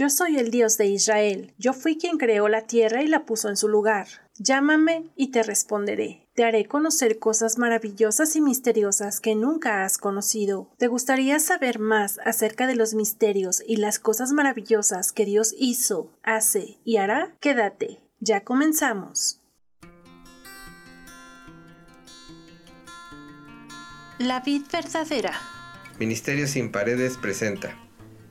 Yo 0.00 0.08
soy 0.08 0.38
el 0.38 0.50
Dios 0.50 0.78
de 0.78 0.86
Israel. 0.86 1.52
Yo 1.58 1.74
fui 1.74 1.98
quien 1.98 2.16
creó 2.16 2.48
la 2.48 2.62
tierra 2.62 3.02
y 3.02 3.06
la 3.06 3.26
puso 3.26 3.50
en 3.50 3.58
su 3.58 3.68
lugar. 3.68 4.08
Llámame 4.38 5.10
y 5.14 5.30
te 5.30 5.42
responderé. 5.42 6.26
Te 6.32 6.44
haré 6.44 6.64
conocer 6.64 7.18
cosas 7.18 7.58
maravillosas 7.58 8.34
y 8.34 8.40
misteriosas 8.40 9.20
que 9.20 9.34
nunca 9.34 9.84
has 9.84 9.98
conocido. 9.98 10.70
¿Te 10.78 10.86
gustaría 10.86 11.38
saber 11.38 11.80
más 11.80 12.18
acerca 12.24 12.66
de 12.66 12.76
los 12.76 12.94
misterios 12.94 13.62
y 13.66 13.76
las 13.76 13.98
cosas 13.98 14.32
maravillosas 14.32 15.12
que 15.12 15.26
Dios 15.26 15.54
hizo, 15.58 16.10
hace 16.22 16.78
y 16.82 16.96
hará? 16.96 17.36
Quédate. 17.38 17.98
Ya 18.20 18.42
comenzamos. 18.42 19.42
La 24.18 24.40
vid 24.40 24.62
verdadera. 24.72 25.34
Ministerio 25.98 26.46
sin 26.46 26.72
paredes 26.72 27.18
presenta. 27.18 27.76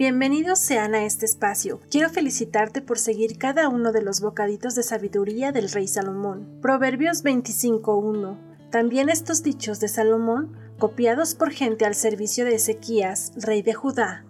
Bienvenidos 0.00 0.58
sean 0.58 0.94
a 0.94 1.04
este 1.04 1.26
espacio. 1.26 1.78
Quiero 1.90 2.08
felicitarte 2.08 2.80
por 2.80 2.98
seguir 2.98 3.36
cada 3.36 3.68
uno 3.68 3.92
de 3.92 4.00
los 4.00 4.22
bocaditos 4.22 4.74
de 4.74 4.82
sabiduría 4.82 5.52
del 5.52 5.70
rey 5.70 5.86
Salomón. 5.86 6.58
Proverbios 6.62 7.22
25.1. 7.22 8.70
También 8.70 9.10
estos 9.10 9.42
dichos 9.42 9.78
de 9.78 9.88
Salomón, 9.88 10.56
copiados 10.78 11.34
por 11.34 11.50
gente 11.50 11.84
al 11.84 11.94
servicio 11.94 12.46
de 12.46 12.54
Ezequías, 12.54 13.32
rey 13.36 13.60
de 13.60 13.74
Judá. 13.74 14.24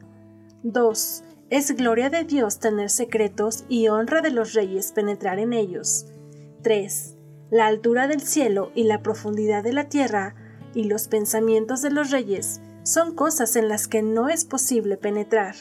2. 0.64 1.22
Es 1.50 1.76
gloria 1.76 2.10
de 2.10 2.24
Dios 2.24 2.58
tener 2.58 2.90
secretos 2.90 3.64
y 3.68 3.86
honra 3.86 4.22
de 4.22 4.32
los 4.32 4.54
reyes 4.54 4.90
penetrar 4.90 5.38
en 5.38 5.52
ellos. 5.52 6.06
3. 6.62 7.14
La 7.52 7.68
altura 7.68 8.08
del 8.08 8.22
cielo 8.22 8.72
y 8.74 8.82
la 8.82 9.02
profundidad 9.02 9.62
de 9.62 9.72
la 9.72 9.88
tierra 9.88 10.34
y 10.74 10.86
los 10.86 11.06
pensamientos 11.06 11.80
de 11.80 11.92
los 11.92 12.10
reyes 12.10 12.60
son 12.90 13.14
cosas 13.14 13.54
en 13.54 13.68
las 13.68 13.86
que 13.86 14.02
no 14.02 14.28
es 14.28 14.44
posible 14.44 14.96
penetrar. 14.96 15.54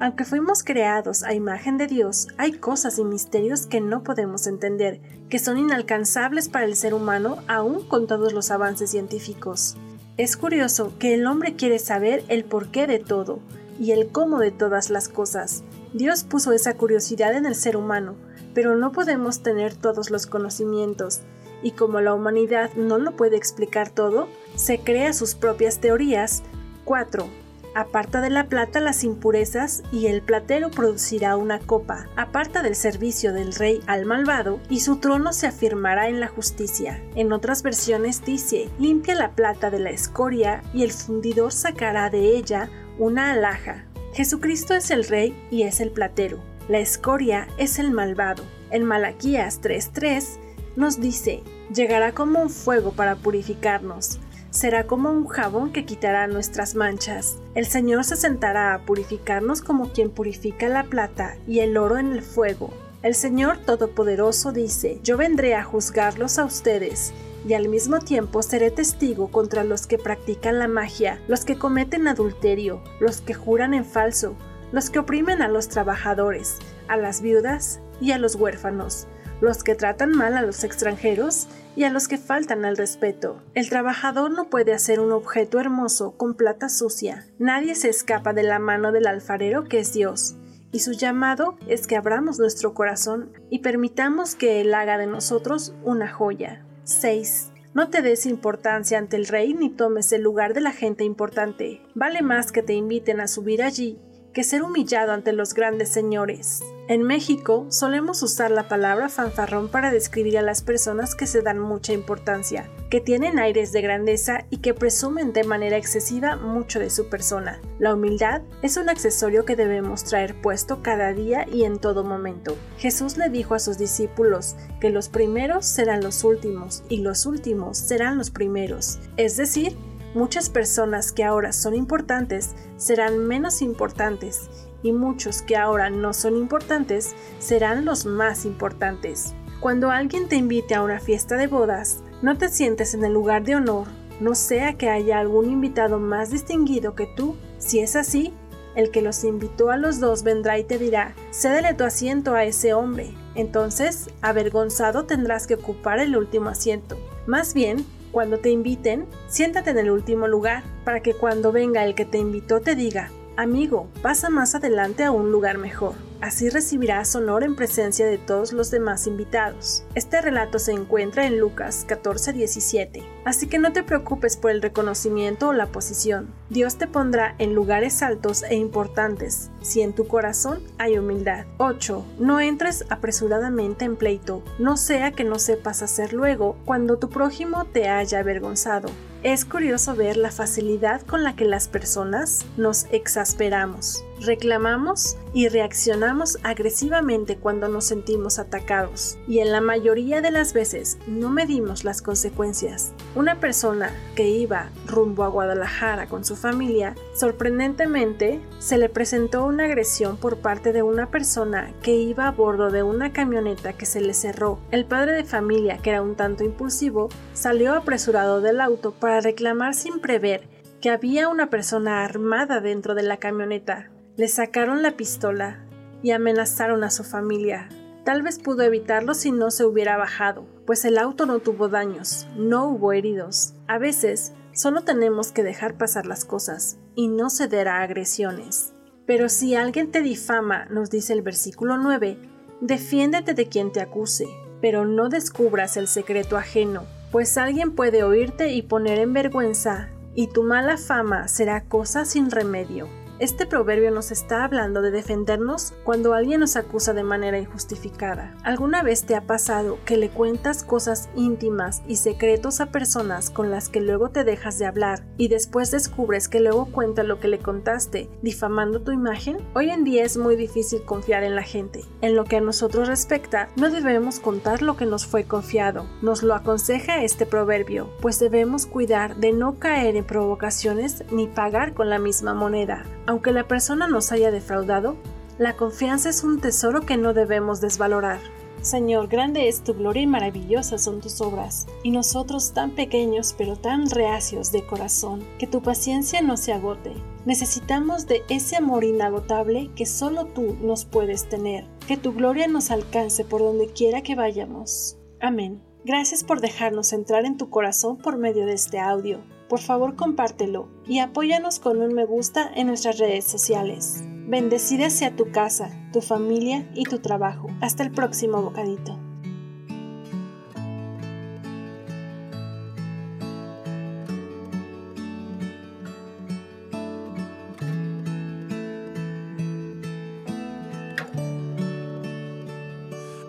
Aunque 0.00 0.26
fuimos 0.26 0.62
creados 0.62 1.22
a 1.22 1.32
imagen 1.32 1.78
de 1.78 1.86
Dios, 1.86 2.28
hay 2.36 2.52
cosas 2.52 2.98
y 2.98 3.04
misterios 3.04 3.66
que 3.66 3.80
no 3.80 4.02
podemos 4.02 4.46
entender, 4.46 5.00
que 5.30 5.38
son 5.38 5.56
inalcanzables 5.56 6.50
para 6.50 6.66
el 6.66 6.76
ser 6.76 6.92
humano 6.92 7.38
aún 7.48 7.88
con 7.88 8.06
todos 8.06 8.34
los 8.34 8.50
avances 8.50 8.90
científicos. 8.90 9.76
Es 10.18 10.36
curioso 10.36 10.92
que 10.98 11.14
el 11.14 11.26
hombre 11.26 11.56
quiere 11.56 11.78
saber 11.78 12.22
el 12.28 12.44
porqué 12.44 12.86
de 12.86 12.98
todo 12.98 13.38
y 13.80 13.92
el 13.92 14.08
cómo 14.08 14.38
de 14.38 14.50
todas 14.50 14.90
las 14.90 15.08
cosas. 15.08 15.64
Dios 15.94 16.22
puso 16.24 16.52
esa 16.52 16.74
curiosidad 16.74 17.32
en 17.34 17.46
el 17.46 17.54
ser 17.54 17.78
humano, 17.78 18.14
pero 18.52 18.76
no 18.76 18.92
podemos 18.92 19.42
tener 19.42 19.74
todos 19.74 20.10
los 20.10 20.26
conocimientos, 20.26 21.20
y 21.62 21.70
como 21.70 22.02
la 22.02 22.12
humanidad 22.12 22.74
no 22.74 22.98
lo 22.98 23.16
puede 23.16 23.38
explicar 23.38 23.88
todo, 23.88 24.28
se 24.54 24.80
crea 24.80 25.14
sus 25.14 25.34
propias 25.34 25.78
teorías 25.80 26.42
4. 26.84 27.44
Aparta 27.74 28.20
de 28.20 28.30
la 28.30 28.46
plata 28.46 28.78
las 28.78 29.02
impurezas 29.02 29.82
y 29.90 30.06
el 30.06 30.22
platero 30.22 30.70
producirá 30.70 31.36
una 31.36 31.58
copa. 31.58 32.06
Aparta 32.16 32.62
del 32.62 32.76
servicio 32.76 33.32
del 33.32 33.52
rey 33.52 33.80
al 33.86 34.06
malvado 34.06 34.60
y 34.68 34.80
su 34.80 34.98
trono 34.98 35.32
se 35.32 35.48
afirmará 35.48 36.08
en 36.08 36.20
la 36.20 36.28
justicia. 36.28 37.02
En 37.16 37.32
otras 37.32 37.64
versiones 37.64 38.24
dice, 38.24 38.68
limpia 38.78 39.16
la 39.16 39.32
plata 39.32 39.70
de 39.70 39.80
la 39.80 39.90
escoria 39.90 40.62
y 40.72 40.84
el 40.84 40.92
fundidor 40.92 41.50
sacará 41.50 42.10
de 42.10 42.36
ella 42.36 42.70
una 42.96 43.32
alhaja. 43.32 43.86
Jesucristo 44.12 44.74
es 44.74 44.92
el 44.92 45.04
rey 45.04 45.36
y 45.50 45.62
es 45.64 45.80
el 45.80 45.90
platero. 45.90 46.38
La 46.68 46.78
escoria 46.78 47.48
es 47.58 47.80
el 47.80 47.90
malvado. 47.90 48.44
En 48.70 48.84
Malaquías 48.84 49.60
3:3 49.60 50.38
nos 50.76 51.00
dice, 51.00 51.42
llegará 51.74 52.12
como 52.12 52.40
un 52.40 52.50
fuego 52.50 52.92
para 52.92 53.16
purificarnos 53.16 54.20
será 54.54 54.86
como 54.86 55.10
un 55.10 55.26
jabón 55.26 55.72
que 55.72 55.84
quitará 55.84 56.28
nuestras 56.28 56.76
manchas. 56.76 57.38
El 57.56 57.66
Señor 57.66 58.04
se 58.04 58.14
sentará 58.14 58.72
a 58.72 58.82
purificarnos 58.86 59.60
como 59.60 59.92
quien 59.92 60.10
purifica 60.10 60.68
la 60.68 60.84
plata 60.84 61.36
y 61.46 61.58
el 61.58 61.76
oro 61.76 61.98
en 61.98 62.12
el 62.12 62.22
fuego. 62.22 62.72
El 63.02 63.16
Señor 63.16 63.58
Todopoderoso 63.58 64.52
dice, 64.52 65.00
yo 65.02 65.16
vendré 65.16 65.56
a 65.56 65.64
juzgarlos 65.64 66.38
a 66.38 66.44
ustedes, 66.44 67.12
y 67.46 67.54
al 67.54 67.68
mismo 67.68 67.98
tiempo 67.98 68.42
seré 68.42 68.70
testigo 68.70 69.28
contra 69.28 69.64
los 69.64 69.88
que 69.88 69.98
practican 69.98 70.60
la 70.60 70.68
magia, 70.68 71.20
los 71.26 71.44
que 71.44 71.58
cometen 71.58 72.06
adulterio, 72.06 72.80
los 73.00 73.20
que 73.20 73.34
juran 73.34 73.74
en 73.74 73.84
falso, 73.84 74.36
los 74.70 74.88
que 74.88 75.00
oprimen 75.00 75.42
a 75.42 75.48
los 75.48 75.68
trabajadores, 75.68 76.58
a 76.86 76.96
las 76.96 77.20
viudas 77.20 77.80
y 78.00 78.12
a 78.12 78.18
los 78.18 78.36
huérfanos, 78.36 79.08
los 79.40 79.64
que 79.64 79.74
tratan 79.74 80.12
mal 80.12 80.36
a 80.36 80.42
los 80.42 80.62
extranjeros 80.62 81.48
y 81.76 81.84
a 81.84 81.90
los 81.90 82.08
que 82.08 82.18
faltan 82.18 82.64
al 82.64 82.76
respeto. 82.76 83.42
El 83.54 83.68
trabajador 83.68 84.30
no 84.30 84.48
puede 84.50 84.72
hacer 84.72 85.00
un 85.00 85.12
objeto 85.12 85.60
hermoso 85.60 86.16
con 86.16 86.34
plata 86.34 86.68
sucia. 86.68 87.26
Nadie 87.38 87.74
se 87.74 87.88
escapa 87.88 88.32
de 88.32 88.42
la 88.42 88.58
mano 88.58 88.92
del 88.92 89.06
alfarero 89.06 89.64
que 89.64 89.80
es 89.80 89.92
Dios. 89.92 90.36
Y 90.72 90.80
su 90.80 90.92
llamado 90.92 91.56
es 91.68 91.86
que 91.86 91.96
abramos 91.96 92.38
nuestro 92.38 92.74
corazón 92.74 93.32
y 93.48 93.60
permitamos 93.60 94.34
que 94.34 94.60
Él 94.60 94.74
haga 94.74 94.98
de 94.98 95.06
nosotros 95.06 95.74
una 95.84 96.12
joya. 96.12 96.64
6. 96.84 97.50
No 97.74 97.90
te 97.90 98.02
des 98.02 98.26
importancia 98.26 98.98
ante 98.98 99.16
el 99.16 99.26
rey 99.26 99.54
ni 99.54 99.70
tomes 99.70 100.12
el 100.12 100.22
lugar 100.22 100.54
de 100.54 100.60
la 100.60 100.72
gente 100.72 101.04
importante. 101.04 101.82
Vale 101.94 102.22
más 102.22 102.52
que 102.52 102.62
te 102.62 102.74
inviten 102.74 103.20
a 103.20 103.28
subir 103.28 103.62
allí 103.62 103.98
que 104.34 104.44
ser 104.44 104.62
humillado 104.62 105.12
ante 105.12 105.32
los 105.32 105.54
grandes 105.54 105.88
señores. 105.88 106.62
En 106.86 107.02
México 107.02 107.66
solemos 107.70 108.22
usar 108.22 108.50
la 108.50 108.68
palabra 108.68 109.08
fanfarrón 109.08 109.70
para 109.70 109.90
describir 109.90 110.36
a 110.36 110.42
las 110.42 110.60
personas 110.60 111.14
que 111.14 111.26
se 111.26 111.40
dan 111.40 111.58
mucha 111.58 111.94
importancia, 111.94 112.68
que 112.90 113.00
tienen 113.00 113.38
aires 113.38 113.72
de 113.72 113.80
grandeza 113.80 114.44
y 114.50 114.58
que 114.58 114.74
presumen 114.74 115.32
de 115.32 115.44
manera 115.44 115.78
excesiva 115.78 116.36
mucho 116.36 116.80
de 116.80 116.90
su 116.90 117.08
persona. 117.08 117.62
La 117.78 117.94
humildad 117.94 118.42
es 118.60 118.76
un 118.76 118.90
accesorio 118.90 119.46
que 119.46 119.56
debemos 119.56 120.04
traer 120.04 120.38
puesto 120.42 120.82
cada 120.82 121.14
día 121.14 121.46
y 121.50 121.64
en 121.64 121.78
todo 121.78 122.04
momento. 122.04 122.54
Jesús 122.76 123.16
le 123.16 123.30
dijo 123.30 123.54
a 123.54 123.60
sus 123.60 123.78
discípulos 123.78 124.56
que 124.78 124.90
los 124.90 125.08
primeros 125.08 125.64
serán 125.64 126.02
los 126.02 126.22
últimos 126.22 126.82
y 126.90 126.98
los 126.98 127.24
últimos 127.24 127.78
serán 127.78 128.18
los 128.18 128.30
primeros, 128.30 128.98
es 129.16 129.38
decir, 129.38 129.74
Muchas 130.14 130.48
personas 130.48 131.10
que 131.10 131.24
ahora 131.24 131.52
son 131.52 131.74
importantes 131.74 132.54
serán 132.76 133.18
menos 133.26 133.62
importantes 133.62 134.48
y 134.82 134.92
muchos 134.92 135.42
que 135.42 135.56
ahora 135.56 135.90
no 135.90 136.12
son 136.12 136.36
importantes 136.36 137.16
serán 137.40 137.84
los 137.84 138.06
más 138.06 138.44
importantes. 138.44 139.34
Cuando 139.58 139.90
alguien 139.90 140.28
te 140.28 140.36
invite 140.36 140.74
a 140.74 140.82
una 140.82 141.00
fiesta 141.00 141.36
de 141.36 141.48
bodas, 141.48 142.02
no 142.22 142.38
te 142.38 142.48
sientes 142.48 142.94
en 142.94 143.04
el 143.04 143.12
lugar 143.12 143.42
de 143.42 143.56
honor, 143.56 143.88
no 144.20 144.36
sea 144.36 144.74
que 144.74 144.88
haya 144.88 145.18
algún 145.18 145.50
invitado 145.50 145.98
más 145.98 146.30
distinguido 146.30 146.94
que 146.94 147.08
tú. 147.16 147.36
Si 147.58 147.80
es 147.80 147.96
así, 147.96 148.32
el 148.76 148.90
que 148.90 149.02
los 149.02 149.24
invitó 149.24 149.70
a 149.70 149.76
los 149.76 149.98
dos 149.98 150.22
vendrá 150.22 150.58
y 150.58 150.64
te 150.64 150.78
dirá, 150.78 151.14
cédele 151.32 151.74
tu 151.74 151.84
asiento 151.84 152.34
a 152.34 152.44
ese 152.44 152.74
hombre. 152.74 153.14
Entonces, 153.34 154.10
avergonzado 154.22 155.06
tendrás 155.06 155.46
que 155.46 155.54
ocupar 155.54 155.98
el 155.98 156.16
último 156.16 156.50
asiento. 156.50 156.96
Más 157.26 157.54
bien, 157.54 157.84
cuando 158.14 158.38
te 158.38 158.48
inviten, 158.48 159.06
siéntate 159.26 159.70
en 159.70 159.78
el 159.78 159.90
último 159.90 160.28
lugar 160.28 160.62
para 160.84 161.00
que 161.00 161.14
cuando 161.14 161.50
venga 161.50 161.84
el 161.84 161.96
que 161.96 162.04
te 162.04 162.18
invitó 162.18 162.60
te 162.60 162.76
diga, 162.76 163.10
amigo, 163.36 163.88
pasa 164.02 164.30
más 164.30 164.54
adelante 164.54 165.02
a 165.02 165.10
un 165.10 165.32
lugar 165.32 165.58
mejor. 165.58 165.94
Así 166.24 166.48
recibirás 166.48 167.14
honor 167.16 167.44
en 167.44 167.54
presencia 167.54 168.06
de 168.06 168.16
todos 168.16 168.54
los 168.54 168.70
demás 168.70 169.06
invitados. 169.06 169.84
Este 169.94 170.22
relato 170.22 170.58
se 170.58 170.72
encuentra 170.72 171.26
en 171.26 171.38
Lucas 171.38 171.84
14:17. 171.86 173.02
Así 173.26 173.46
que 173.46 173.58
no 173.58 173.74
te 173.74 173.82
preocupes 173.82 174.38
por 174.38 174.50
el 174.50 174.62
reconocimiento 174.62 175.48
o 175.48 175.52
la 175.52 175.66
posición. 175.66 176.32
Dios 176.48 176.78
te 176.78 176.86
pondrá 176.86 177.34
en 177.36 177.54
lugares 177.54 178.02
altos 178.02 178.42
e 178.42 178.54
importantes 178.54 179.50
si 179.60 179.82
en 179.82 179.92
tu 179.92 180.08
corazón 180.08 180.62
hay 180.78 180.96
humildad. 180.96 181.44
8. 181.58 182.02
No 182.18 182.40
entres 182.40 182.86
apresuradamente 182.88 183.84
en 183.84 183.96
pleito, 183.96 184.42
no 184.58 184.78
sea 184.78 185.12
que 185.12 185.24
no 185.24 185.38
sepas 185.38 185.82
hacer 185.82 186.14
luego 186.14 186.56
cuando 186.64 186.96
tu 186.96 187.10
prójimo 187.10 187.66
te 187.66 187.90
haya 187.90 188.20
avergonzado. 188.20 188.88
Es 189.24 189.44
curioso 189.44 189.94
ver 189.94 190.18
la 190.18 190.30
facilidad 190.30 191.00
con 191.02 191.22
la 191.22 191.34
que 191.34 191.44
las 191.44 191.68
personas 191.68 192.44
nos 192.56 192.86
exasperamos. 192.92 194.04
Reclamamos 194.26 195.16
y 195.32 195.48
reaccionamos 195.48 196.38
agresivamente 196.42 197.36
cuando 197.36 197.68
nos 197.68 197.86
sentimos 197.86 198.38
atacados 198.38 199.18
y 199.26 199.40
en 199.40 199.52
la 199.52 199.60
mayoría 199.60 200.20
de 200.20 200.30
las 200.30 200.52
veces 200.52 200.98
no 201.06 201.30
medimos 201.30 201.84
las 201.84 202.02
consecuencias. 202.02 202.92
Una 203.14 203.40
persona 203.40 203.90
que 204.14 204.28
iba 204.28 204.70
rumbo 204.86 205.24
a 205.24 205.28
Guadalajara 205.28 206.06
con 206.06 206.24
su 206.24 206.36
familia, 206.36 206.94
sorprendentemente 207.14 208.40
se 208.58 208.78
le 208.78 208.88
presentó 208.88 209.44
una 209.44 209.64
agresión 209.64 210.16
por 210.16 210.38
parte 210.38 210.72
de 210.72 210.82
una 210.82 211.10
persona 211.10 211.72
que 211.82 211.96
iba 211.96 212.28
a 212.28 212.32
bordo 212.32 212.70
de 212.70 212.82
una 212.82 213.12
camioneta 213.12 213.72
que 213.72 213.86
se 213.86 214.00
le 214.00 214.14
cerró. 214.14 214.58
El 214.70 214.84
padre 214.84 215.12
de 215.12 215.24
familia, 215.24 215.78
que 215.78 215.90
era 215.90 216.02
un 216.02 216.14
tanto 216.14 216.44
impulsivo, 216.44 217.08
salió 217.32 217.74
apresurado 217.74 218.40
del 218.40 218.60
auto 218.60 218.92
para 218.92 219.20
reclamar 219.20 219.74
sin 219.74 220.00
prever 220.00 220.48
que 220.80 220.90
había 220.90 221.28
una 221.28 221.48
persona 221.48 222.04
armada 222.04 222.60
dentro 222.60 222.94
de 222.94 223.02
la 223.02 223.16
camioneta. 223.16 223.90
Le 224.16 224.28
sacaron 224.28 224.82
la 224.82 224.92
pistola 224.92 225.58
y 226.04 226.12
amenazaron 226.12 226.84
a 226.84 226.90
su 226.90 227.02
familia. 227.02 227.68
Tal 228.04 228.22
vez 228.22 228.38
pudo 228.38 228.62
evitarlo 228.62 229.12
si 229.12 229.32
no 229.32 229.50
se 229.50 229.64
hubiera 229.64 229.96
bajado, 229.96 230.46
pues 230.66 230.84
el 230.84 230.98
auto 230.98 231.26
no 231.26 231.40
tuvo 231.40 231.68
daños, 231.68 232.28
no 232.36 232.68
hubo 232.68 232.92
heridos. 232.92 233.54
A 233.66 233.78
veces, 233.78 234.32
solo 234.52 234.82
tenemos 234.82 235.32
que 235.32 235.42
dejar 235.42 235.76
pasar 235.76 236.06
las 236.06 236.24
cosas 236.24 236.78
y 236.94 237.08
no 237.08 237.28
ceder 237.28 237.66
a 237.66 237.82
agresiones. 237.82 238.72
Pero 239.04 239.28
si 239.28 239.56
alguien 239.56 239.90
te 239.90 240.00
difama, 240.00 240.66
nos 240.66 240.90
dice 240.90 241.12
el 241.12 241.22
versículo 241.22 241.76
9, 241.76 242.16
defiéndete 242.60 243.34
de 243.34 243.48
quien 243.48 243.72
te 243.72 243.80
acuse, 243.80 244.28
pero 244.60 244.84
no 244.84 245.08
descubras 245.08 245.76
el 245.76 245.88
secreto 245.88 246.36
ajeno, 246.36 246.84
pues 247.10 247.36
alguien 247.36 247.74
puede 247.74 248.04
oírte 248.04 248.52
y 248.52 248.62
poner 248.62 249.00
en 249.00 249.12
vergüenza, 249.12 249.88
y 250.14 250.28
tu 250.28 250.44
mala 250.44 250.76
fama 250.76 251.26
será 251.26 251.64
cosa 251.64 252.04
sin 252.04 252.30
remedio. 252.30 252.88
Este 253.20 253.46
proverbio 253.46 253.92
nos 253.92 254.10
está 254.10 254.42
hablando 254.42 254.82
de 254.82 254.90
defendernos 254.90 255.72
cuando 255.84 256.14
alguien 256.14 256.40
nos 256.40 256.56
acusa 256.56 256.94
de 256.94 257.04
manera 257.04 257.38
injustificada. 257.38 258.34
¿Alguna 258.42 258.82
vez 258.82 259.04
te 259.04 259.14
ha 259.14 259.20
pasado 259.20 259.78
que 259.84 259.96
le 259.96 260.08
cuentas 260.08 260.64
cosas 260.64 261.08
íntimas 261.14 261.82
y 261.86 261.94
secretos 261.96 262.60
a 262.60 262.72
personas 262.72 263.30
con 263.30 263.52
las 263.52 263.68
que 263.68 263.80
luego 263.80 264.10
te 264.10 264.24
dejas 264.24 264.58
de 264.58 264.66
hablar 264.66 265.04
y 265.16 265.28
después 265.28 265.70
descubres 265.70 266.28
que 266.28 266.40
luego 266.40 266.66
cuenta 266.66 267.04
lo 267.04 267.20
que 267.20 267.28
le 267.28 267.38
contaste, 267.38 268.10
difamando 268.20 268.82
tu 268.82 268.90
imagen? 268.90 269.38
Hoy 269.54 269.70
en 269.70 269.84
día 269.84 270.02
es 270.02 270.16
muy 270.16 270.34
difícil 270.34 270.82
confiar 270.82 271.22
en 271.22 271.36
la 271.36 271.44
gente. 271.44 271.84
En 272.00 272.16
lo 272.16 272.24
que 272.24 272.38
a 272.38 272.40
nosotros 272.40 272.88
respecta, 272.88 273.48
no 273.54 273.70
debemos 273.70 274.18
contar 274.18 274.60
lo 274.60 274.76
que 274.76 274.86
nos 274.86 275.06
fue 275.06 275.22
confiado. 275.22 275.86
Nos 276.02 276.24
lo 276.24 276.34
aconseja 276.34 277.04
este 277.04 277.26
proverbio, 277.26 277.90
pues 278.00 278.18
debemos 278.18 278.66
cuidar 278.66 279.14
de 279.16 279.32
no 279.32 279.60
caer 279.60 279.94
en 279.94 280.04
provocaciones 280.04 281.04
ni 281.12 281.28
pagar 281.28 281.74
con 281.74 281.90
la 281.90 282.00
misma 282.00 282.34
moneda. 282.34 282.84
Aunque 283.06 283.32
la 283.32 283.46
persona 283.46 283.86
nos 283.86 284.12
haya 284.12 284.30
defraudado, 284.30 284.96
la 285.38 285.56
confianza 285.56 286.08
es 286.08 286.24
un 286.24 286.40
tesoro 286.40 286.82
que 286.82 286.96
no 286.96 287.12
debemos 287.12 287.60
desvalorar. 287.60 288.20
Señor, 288.62 289.08
grande 289.08 289.48
es 289.48 289.62
tu 289.62 289.74
gloria 289.74 290.04
y 290.04 290.06
maravillosas 290.06 290.82
son 290.82 291.02
tus 291.02 291.20
obras, 291.20 291.66
y 291.82 291.90
nosotros 291.90 292.54
tan 292.54 292.70
pequeños 292.70 293.34
pero 293.36 293.56
tan 293.56 293.90
reacios 293.90 294.52
de 294.52 294.64
corazón, 294.64 295.22
que 295.38 295.46
tu 295.46 295.60
paciencia 295.60 296.22
no 296.22 296.38
se 296.38 296.54
agote. 296.54 296.94
Necesitamos 297.26 298.06
de 298.06 298.22
ese 298.30 298.56
amor 298.56 298.84
inagotable 298.84 299.70
que 299.76 299.84
solo 299.84 300.24
tú 300.26 300.56
nos 300.62 300.86
puedes 300.86 301.28
tener, 301.28 301.66
que 301.86 301.98
tu 301.98 302.14
gloria 302.14 302.48
nos 302.48 302.70
alcance 302.70 303.26
por 303.26 303.42
donde 303.42 303.66
quiera 303.66 304.00
que 304.00 304.14
vayamos. 304.14 304.96
Amén. 305.20 305.62
Gracias 305.84 306.24
por 306.24 306.40
dejarnos 306.40 306.94
entrar 306.94 307.26
en 307.26 307.36
tu 307.36 307.50
corazón 307.50 307.98
por 307.98 308.16
medio 308.16 308.46
de 308.46 308.54
este 308.54 308.80
audio 308.80 309.20
por 309.54 309.60
favor 309.60 309.94
compártelo 309.94 310.66
y 310.84 310.98
apóyanos 310.98 311.60
con 311.60 311.80
un 311.80 311.94
me 311.94 312.04
gusta 312.04 312.50
en 312.56 312.66
nuestras 312.66 312.98
redes 312.98 313.24
sociales. 313.24 314.02
Bendecida 314.02 314.90
sea 314.90 315.14
tu 315.14 315.30
casa, 315.30 315.70
tu 315.92 316.00
familia 316.00 316.68
y 316.74 316.82
tu 316.82 316.98
trabajo. 316.98 317.46
Hasta 317.60 317.84
el 317.84 317.92
próximo 317.92 318.42
bocadito. 318.42 318.98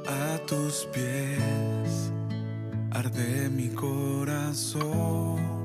A 0.08 0.40
tus 0.48 0.88
pies 0.92 2.12
arde 2.90 3.52
mi 3.52 3.70
corazón 3.70 5.65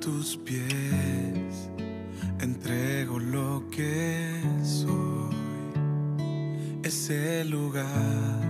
tus 0.00 0.36
pies 0.36 1.70
entrego 2.40 3.18
lo 3.18 3.64
que 3.70 4.42
soy. 4.62 5.36
Es 6.82 7.10
el 7.10 7.50
lugar 7.50 8.40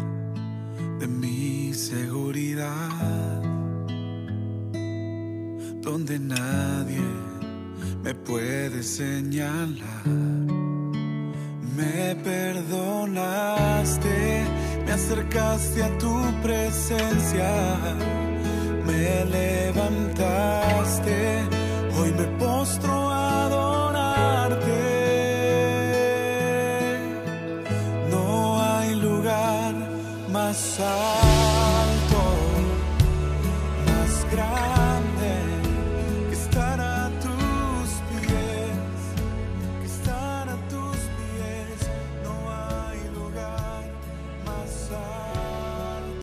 de 1.01 1.07
mi 1.09 1.75
seguridad, 1.75 3.43
donde 5.83 6.19
nadie 6.19 7.03
me 8.03 8.15
puede 8.15 8.83
señalar. 8.83 10.06
Me 11.77 12.15
perdonaste, 12.23 14.09
me 14.85 14.93
acercaste 14.93 15.83
a 15.83 15.99
tu 15.99 16.15
presencia 16.43 17.69